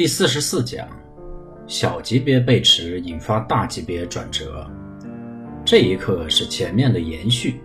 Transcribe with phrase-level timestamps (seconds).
[0.00, 0.88] 第四十四讲，
[1.66, 4.66] 小级别背驰引发大级别转折。
[5.62, 7.60] 这一课是前面的延续，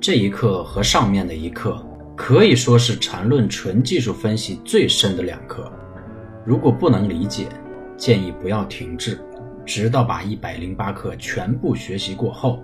[0.00, 1.80] 这一课和上面的一课
[2.16, 5.70] 可以说是缠论纯技术分析最深的两课。
[6.44, 7.46] 如果不能理解，
[7.96, 9.16] 建议不要停滞，
[9.64, 12.60] 直到把一百零八课全部学习过后，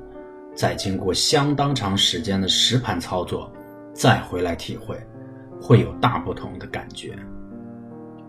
[0.53, 3.53] 再经过相当长时间的实盘操作，
[3.95, 5.01] 再回来体会，
[5.61, 7.17] 会有大不同的感觉。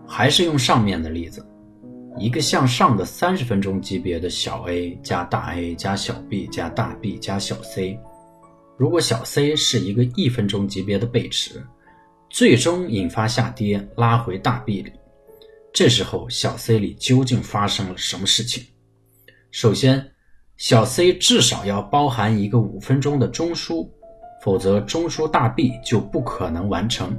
[0.08, 1.46] 还是用上面的例子，
[2.16, 7.98] 一个向上的三十分钟级别的小 A 加大 A 加小 B 加大 B 加小 C，
[8.78, 11.62] 如果小 C 是一个一分钟级别的背驰，
[12.30, 14.90] 最终引发下跌拉回大 B 里，
[15.72, 18.64] 这时候小 C 里究竟发生了什么事情？
[19.50, 20.04] 首先，
[20.56, 23.88] 小 C 至少要包含一个五分钟的中枢，
[24.42, 27.14] 否则中枢大 B 就不可能完成。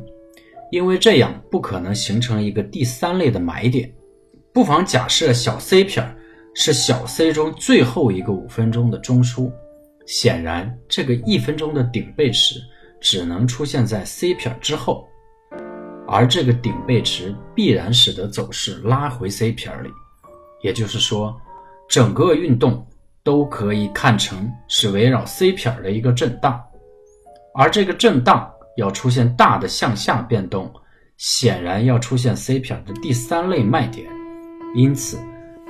[0.71, 3.91] 因为这样不可能形成一个第三类的买点，
[4.53, 6.03] 不妨假设小 C 撇
[6.53, 9.51] 是小 C 中最后一个五分钟的中枢，
[10.05, 12.59] 显然这个一分钟的顶背驰
[13.01, 15.07] 只能出现在 C 撇之后，
[16.07, 19.89] 而这个顶背驰必然使得走势拉回 C 撇里，
[20.61, 21.35] 也就是说，
[21.87, 22.85] 整个运动
[23.23, 26.63] 都可以看成是围绕 C 撇的一个震荡，
[27.55, 28.51] 而这个震荡。
[28.77, 30.71] 要出现大的向下变动，
[31.17, 34.07] 显然要出现 C 撇的第三类卖点，
[34.75, 35.17] 因此，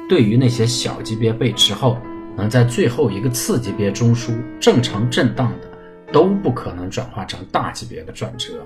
[0.08, 1.97] 对于那些小级别背驰后
[2.36, 5.70] 能在最后一个次级别中枢正常震荡的，
[6.11, 8.64] 都不可能转化成大级别的转折。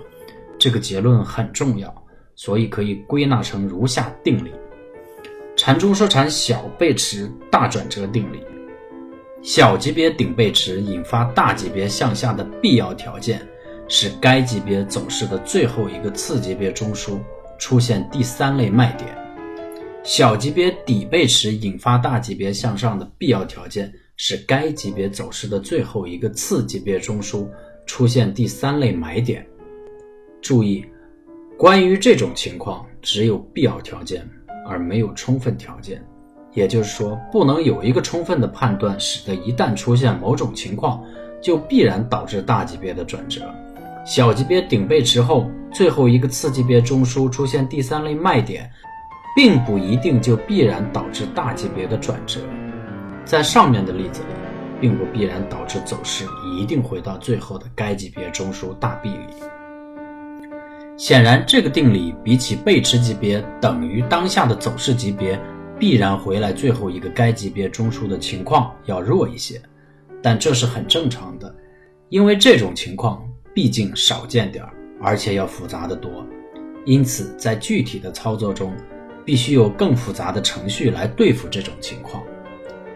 [0.59, 1.93] 这个结论很重要，
[2.35, 4.51] 所以可以归纳成如下定理：
[5.55, 8.39] 缠中说缠小背驰大转折定理，
[9.41, 13.41] 小级别顶背驰引发大级别向下的必要条件。
[13.95, 17.19] 是该级别走势的最后一个次级别中枢
[17.59, 19.07] 出现第三类卖点，
[20.03, 27.47] 小级别底背驰引发大级别向上的必要条件是该级别走势的最后一个次级别中枢
[27.85, 29.45] 出现第三类买点。
[30.41, 30.83] 注意，
[31.55, 34.27] 关于这种情况只有必要条件
[34.67, 36.03] 而没有充分条件，
[36.55, 41.05] 也就是说，不能有一个充分的判断，使得一旦出现某种情况，
[41.39, 43.53] 就必然导致大级别的转折。
[44.05, 48.69] 小级别顶背驰后，最后一个次级别中枢出现第三类卖点，
[49.33, 52.41] 并不一定就必然导致大级别的转折。
[53.23, 54.27] 在上面的例子里，
[54.81, 56.25] 并不必然导致走势
[56.57, 59.33] 一定回到最后的该级别中枢大臂里。
[60.97, 65.39] 显然，这个定理比起背驰级别等于当下的走势级别
[65.79, 69.61] 必然回来最后一个该级别中枢的情况要弱一些，
[70.21, 71.55] 但这是很正常的，
[72.09, 73.25] 因为这种情况。
[73.53, 76.25] 毕竟少见点儿，而且要复杂的多，
[76.85, 78.73] 因此在具体的操作中，
[79.23, 82.23] 必须有更复杂的程序来对付这种情况。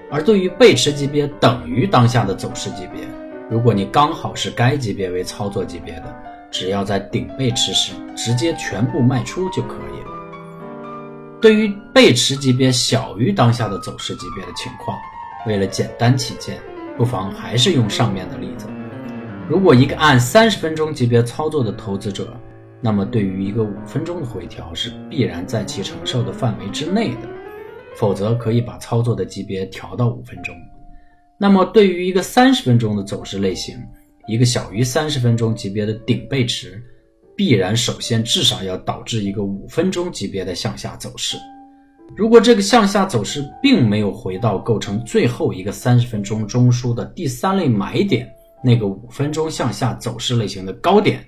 [0.10, 3.08] 而对于背驰级别等于当下的走势级别，
[3.50, 6.16] 如果你刚好是该级别为操作级别的，
[6.50, 10.12] 只要在顶背驰时直接全部卖出就可以了。
[11.40, 14.98] 对于背驰级别小于当下的走势级别的情况，
[15.46, 16.58] 为了简单起见，
[16.98, 18.66] 不妨还是用上面的例子。
[19.50, 22.38] 如果一个按三十分钟级别操作的投资者，
[22.82, 27.30] 那么对于一个五分钟的回调是必然在其承受的范围之内的，
[27.96, 30.54] 否则可以把操作的级别调到五分钟。
[31.38, 33.78] 那么对于一个三十分钟的走势类型，
[34.28, 36.84] 一个小于三十分钟级别的顶背驰，
[37.34, 41.38] 必然首先至少要导致一个五分钟级别的向下走势。
[42.18, 48.30] 如果这个向下走势并没有回到构成最后一个三十分钟中枢的第三类买点。
[48.64, 51.24] 那个五分钟向下走势类型的高点，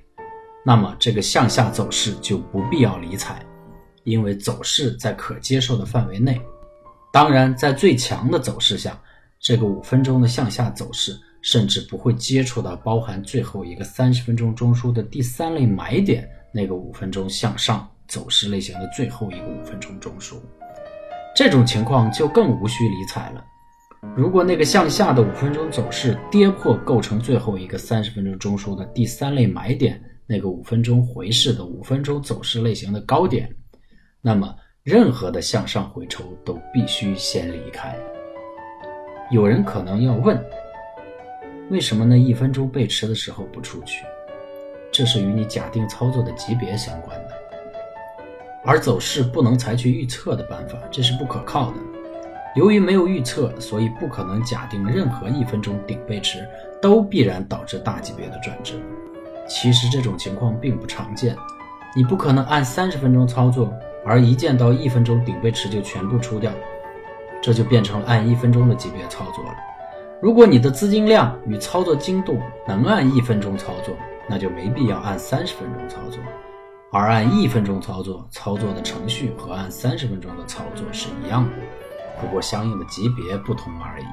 [0.66, 3.40] 那么这个向下走势就不必要理睬，
[4.04, 6.42] 因为走势在可接受的范围内。
[7.12, 9.00] 当然，在最强的走势下，
[9.40, 20.36] 这个五分钟的向下走势甚至不会接触到包含最后一个三十分钟中枢的第三类买点那个五分钟向上走势类型的最后一个五分钟中枢，
[21.36, 23.44] 这种情况就更无需理睬了。
[24.16, 33.54] 如果那个向下的五分钟走势跌破构成最后一个三十分钟中枢的第三类买点，那个五分钟回势的五分钟走势类型的高点，
[34.22, 37.94] 那么任何的向上回抽都必须先离开。
[39.32, 40.42] 有人可能要问，
[41.70, 44.06] 为什么那一分钟背驰的时候不出去？
[44.92, 47.36] 这是与你假定操作的级别相关的，
[48.66, 51.78] 而走势不能采取预测的办法，这是不可靠的。
[52.56, 56.48] 由于没有预测，所以不可能假定任何一分钟顶背驰
[56.82, 58.74] 都必然导致大级别的转折。
[59.48, 61.36] 其实这种情况并不常见，
[61.96, 63.72] 你不可能按三十分钟操作，
[64.06, 66.52] 而一键到一分钟顶背驰就全部出掉，
[67.42, 69.52] 这就变成了按一分钟的级别操作了。
[70.22, 72.38] 如果你的资金量与操作精度
[72.68, 73.96] 能按一分钟操作，
[74.28, 76.20] 那就没必要按三十分钟操作。
[76.92, 81.52] 而按一分钟操作，操作的程序和按三十分钟的操作是一样的，
[82.20, 84.06] 不过相应的级别不同而已。